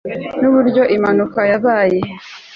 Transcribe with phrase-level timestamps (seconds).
[0.39, 1.99] Nuburyo impanuka yabaye